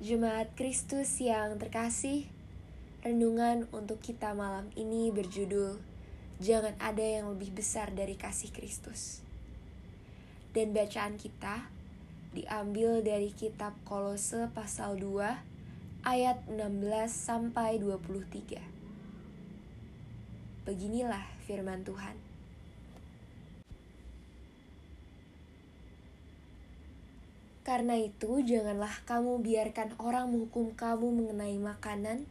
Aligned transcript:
Jemaat 0.00 0.56
Kristus 0.56 1.20
yang 1.20 1.60
terkasih, 1.60 2.24
renungan 3.04 3.68
untuk 3.68 4.00
kita 4.00 4.32
malam 4.32 4.72
ini 4.72 5.12
berjudul 5.12 5.76
Jangan 6.40 6.72
ada 6.80 7.04
yang 7.04 7.28
lebih 7.28 7.52
besar 7.52 7.92
dari 7.92 8.16
kasih 8.16 8.48
Kristus. 8.48 9.20
Dan 10.56 10.72
bacaan 10.72 11.20
kita 11.20 11.68
diambil 12.32 13.04
dari 13.04 13.28
kitab 13.36 13.76
Kolose 13.84 14.48
pasal 14.56 14.96
2 14.96 15.20
ayat 16.08 16.48
16 16.48 16.56
sampai 17.12 17.76
23. 17.76 18.56
Beginilah 20.64 21.28
firman 21.44 21.84
Tuhan. 21.84 22.29
Karena 27.60 27.96
itu, 28.00 28.40
janganlah 28.40 29.04
kamu 29.04 29.44
biarkan 29.44 29.92
orang 30.00 30.32
menghukum 30.32 30.72
kamu 30.72 31.12
mengenai 31.12 31.60
makanan 31.60 32.24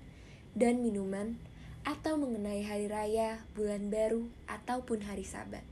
dan 0.58 0.82
minuman, 0.82 1.38
atau 1.86 2.18
mengenai 2.18 2.66
hari 2.66 2.90
raya, 2.90 3.46
bulan 3.54 3.94
baru, 3.94 4.26
ataupun 4.50 5.06
hari 5.06 5.24
Sabat. 5.24 5.64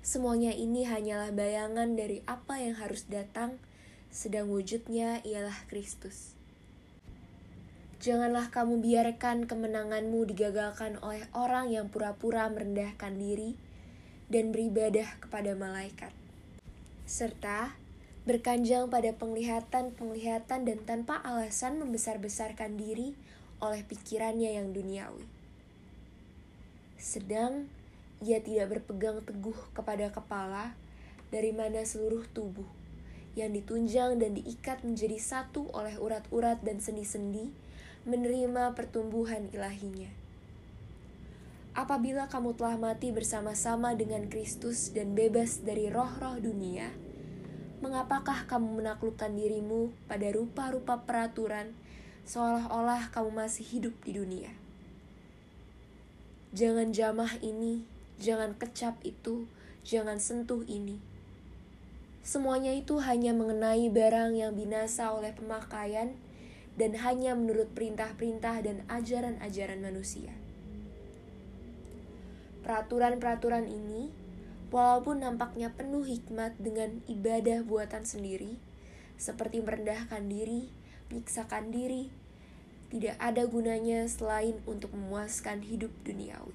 Semuanya 0.00 0.52
ini 0.52 0.88
hanyalah 0.88 1.32
bayangan 1.32 1.96
dari 1.96 2.24
apa 2.24 2.60
yang 2.60 2.76
harus 2.76 3.04
datang, 3.08 3.60
sedang 4.08 4.48
wujudnya 4.48 5.20
ialah 5.24 5.56
Kristus. 5.68 6.36
Janganlah 8.00 8.48
kamu 8.48 8.80
biarkan 8.80 9.44
kemenanganmu 9.44 10.24
digagalkan 10.32 10.96
oleh 11.04 11.28
orang 11.36 11.68
yang 11.68 11.92
pura-pura 11.92 12.48
merendahkan 12.48 13.12
diri 13.12 13.60
dan 14.32 14.56
beribadah 14.56 15.20
kepada 15.20 15.52
malaikat, 15.52 16.12
serta 17.04 17.76
berkanjang 18.30 18.86
pada 18.86 19.10
penglihatan-penglihatan 19.18 20.62
dan 20.62 20.78
tanpa 20.86 21.18
alasan 21.26 21.82
membesar-besarkan 21.82 22.78
diri 22.78 23.18
oleh 23.58 23.82
pikirannya 23.82 24.54
yang 24.54 24.70
duniawi. 24.70 25.26
Sedang 26.94 27.66
ia 28.22 28.38
tidak 28.38 28.78
berpegang 28.78 29.18
teguh 29.26 29.58
kepada 29.74 30.14
kepala 30.14 30.78
dari 31.34 31.50
mana 31.50 31.82
seluruh 31.82 32.22
tubuh 32.30 32.70
yang 33.34 33.50
ditunjang 33.50 34.22
dan 34.22 34.38
diikat 34.38 34.86
menjadi 34.86 35.18
satu 35.18 35.66
oleh 35.74 35.98
urat-urat 35.98 36.62
dan 36.62 36.78
sendi-sendi 36.78 37.50
menerima 38.06 38.78
pertumbuhan 38.78 39.50
ilahinya. 39.50 40.10
Apabila 41.74 42.30
kamu 42.30 42.54
telah 42.54 42.78
mati 42.78 43.10
bersama-sama 43.10 43.98
dengan 43.98 44.30
Kristus 44.30 44.94
dan 44.94 45.18
bebas 45.18 45.62
dari 45.66 45.90
roh-roh 45.90 46.38
dunia, 46.38 47.09
mengapakah 47.80 48.44
kamu 48.44 48.84
menaklukkan 48.84 49.32
dirimu 49.32 49.88
pada 50.04 50.28
rupa-rupa 50.32 51.00
peraturan 51.00 51.72
seolah-olah 52.28 53.08
kamu 53.08 53.32
masih 53.32 53.64
hidup 53.64 53.96
di 54.04 54.20
dunia? 54.20 54.52
Jangan 56.52 56.92
jamah 56.92 57.40
ini, 57.40 57.88
jangan 58.20 58.52
kecap 58.52 59.00
itu, 59.00 59.48
jangan 59.80 60.20
sentuh 60.20 60.60
ini. 60.68 61.00
Semuanya 62.20 62.76
itu 62.76 63.00
hanya 63.00 63.32
mengenai 63.32 63.88
barang 63.88 64.36
yang 64.36 64.52
binasa 64.52 65.08
oleh 65.16 65.32
pemakaian 65.32 66.12
dan 66.76 66.92
hanya 67.00 67.32
menurut 67.32 67.72
perintah-perintah 67.72 68.60
dan 68.60 68.84
ajaran-ajaran 68.92 69.80
manusia. 69.80 70.36
Peraturan-peraturan 72.60 73.66
ini 73.66 74.12
Walaupun 74.70 75.26
nampaknya 75.26 75.74
penuh 75.74 76.06
hikmat 76.06 76.54
dengan 76.62 77.02
ibadah 77.10 77.66
buatan 77.66 78.06
sendiri, 78.06 78.54
seperti 79.18 79.58
merendahkan 79.58 80.30
diri, 80.30 80.70
menyiksakan 81.10 81.74
diri, 81.74 82.06
tidak 82.94 83.18
ada 83.18 83.50
gunanya 83.50 84.06
selain 84.06 84.62
untuk 84.70 84.94
memuaskan 84.94 85.66
hidup 85.66 85.90
duniawi. 86.06 86.54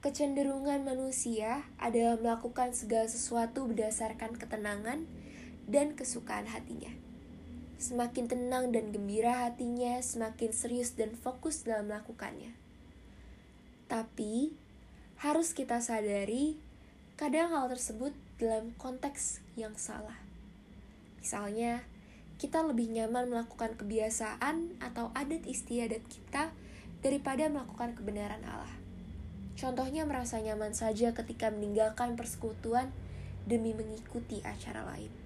Kecenderungan 0.00 0.80
manusia 0.80 1.68
adalah 1.76 2.16
melakukan 2.16 2.72
segala 2.72 3.04
sesuatu 3.04 3.68
berdasarkan 3.68 4.32
ketenangan 4.40 5.04
dan 5.68 5.92
kesukaan 5.92 6.48
hatinya. 6.48 7.09
Semakin 7.80 8.28
tenang 8.28 8.76
dan 8.76 8.92
gembira 8.92 9.48
hatinya, 9.48 9.96
semakin 10.04 10.52
serius 10.52 10.92
dan 11.00 11.16
fokus 11.16 11.64
dalam 11.64 11.88
melakukannya. 11.88 12.52
Tapi, 13.88 14.52
harus 15.16 15.56
kita 15.56 15.80
sadari, 15.80 16.60
kadang 17.16 17.56
hal 17.56 17.72
tersebut 17.72 18.12
dalam 18.36 18.76
konteks 18.76 19.40
yang 19.56 19.80
salah. 19.80 20.20
Misalnya, 21.24 21.80
kita 22.36 22.60
lebih 22.60 22.92
nyaman 22.92 23.32
melakukan 23.32 23.72
kebiasaan 23.80 24.76
atau 24.84 25.08
adat 25.16 25.48
istiadat 25.48 26.04
kita 26.04 26.52
daripada 27.00 27.48
melakukan 27.48 27.96
kebenaran 27.96 28.44
Allah. 28.44 28.76
Contohnya 29.56 30.04
merasa 30.04 30.36
nyaman 30.36 30.76
saja 30.76 31.16
ketika 31.16 31.48
meninggalkan 31.48 32.12
persekutuan 32.12 32.92
demi 33.48 33.72
mengikuti 33.72 34.44
acara 34.44 34.84
lain 34.84 35.19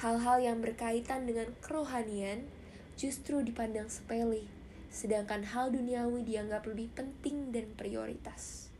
hal-hal 0.00 0.40
yang 0.40 0.64
berkaitan 0.64 1.28
dengan 1.28 1.52
kerohanian 1.60 2.48
justru 2.96 3.44
dipandang 3.44 3.92
sepele, 3.92 4.48
sedangkan 4.88 5.44
hal 5.44 5.68
duniawi 5.76 6.24
dianggap 6.24 6.64
lebih 6.64 6.88
penting 6.96 7.52
dan 7.52 7.68
prioritas. 7.76 8.72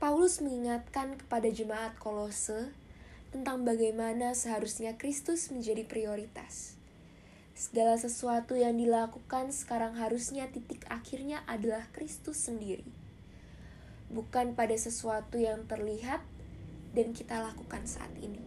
Paulus 0.00 0.40
mengingatkan 0.40 1.20
kepada 1.20 1.52
jemaat 1.52 1.92
Kolose 2.00 2.72
tentang 3.28 3.68
bagaimana 3.68 4.32
seharusnya 4.32 4.96
Kristus 4.96 5.52
menjadi 5.52 5.84
prioritas. 5.84 6.80
Segala 7.52 8.00
sesuatu 8.00 8.56
yang 8.56 8.78
dilakukan 8.80 9.52
sekarang 9.52 9.98
harusnya 9.98 10.48
titik 10.48 10.86
akhirnya 10.88 11.44
adalah 11.44 11.84
Kristus 11.92 12.48
sendiri, 12.48 12.86
bukan 14.08 14.56
pada 14.56 14.78
sesuatu 14.78 15.36
yang 15.36 15.66
terlihat 15.66 16.22
dan 16.92 17.16
kita 17.16 17.40
lakukan 17.40 17.84
saat 17.84 18.12
ini. 18.20 18.40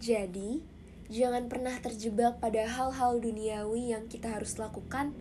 Jadi, 0.00 0.64
jangan 1.12 1.50
pernah 1.52 1.76
terjebak 1.82 2.40
pada 2.40 2.64
hal-hal 2.64 3.20
duniawi 3.20 3.92
yang 3.92 4.08
kita 4.08 4.32
harus 4.32 4.56
lakukan 4.56 5.12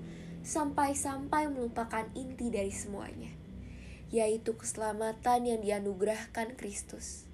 sampai-sampai 0.46 1.52
melupakan 1.52 2.08
inti 2.16 2.48
dari 2.48 2.72
semuanya, 2.72 3.32
yaitu 4.14 4.56
keselamatan 4.56 5.44
yang 5.44 5.60
dianugerahkan 5.60 6.56
Kristus. 6.56 7.28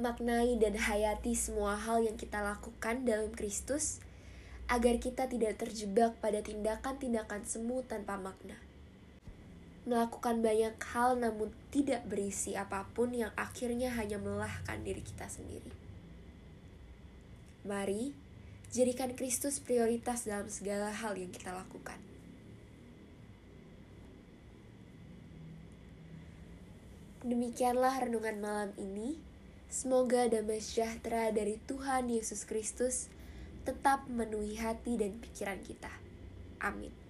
Maknai 0.00 0.56
dan 0.56 0.80
hayati 0.80 1.36
semua 1.36 1.76
hal 1.76 2.00
yang 2.00 2.16
kita 2.16 2.40
lakukan 2.40 3.04
dalam 3.04 3.28
Kristus 3.36 4.00
agar 4.72 4.96
kita 4.96 5.28
tidak 5.28 5.60
terjebak 5.60 6.16
pada 6.24 6.40
tindakan-tindakan 6.40 7.44
semu 7.44 7.84
tanpa 7.84 8.16
makna 8.16 8.69
melakukan 9.88 10.44
banyak 10.44 10.76
hal 10.92 11.16
namun 11.16 11.48
tidak 11.72 12.04
berisi 12.04 12.52
apa 12.52 12.84
pun 12.92 13.16
yang 13.16 13.32
akhirnya 13.36 13.92
hanya 13.96 14.20
melelahkan 14.20 14.84
diri 14.84 15.00
kita 15.00 15.24
sendiri. 15.28 15.72
Mari 17.64 18.12
jadikan 18.70 19.12
Kristus 19.16 19.58
prioritas 19.58 20.28
dalam 20.28 20.48
segala 20.52 20.92
hal 20.92 21.16
yang 21.16 21.32
kita 21.32 21.52
lakukan. 21.52 21.98
Demikianlah 27.20 28.08
renungan 28.08 28.40
malam 28.40 28.70
ini. 28.80 29.20
Semoga 29.70 30.26
damai 30.26 30.58
sejahtera 30.58 31.30
dari 31.30 31.60
Tuhan 31.68 32.10
Yesus 32.10 32.42
Kristus 32.48 33.12
tetap 33.62 34.08
memenuhi 34.08 34.56
hati 34.56 34.96
dan 34.96 35.20
pikiran 35.20 35.60
kita. 35.60 35.92
Amin. 36.58 37.09